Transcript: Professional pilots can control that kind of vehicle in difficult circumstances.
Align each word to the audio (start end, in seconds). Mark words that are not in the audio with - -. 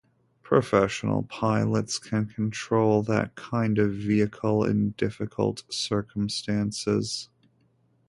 Professional 0.41 1.21
pilots 1.21 1.99
can 1.99 2.25
control 2.25 3.03
that 3.03 3.35
kind 3.35 3.77
of 3.77 3.91
vehicle 3.93 4.63
in 4.65 4.95
difficult 4.97 5.61
circumstances. 5.71 7.29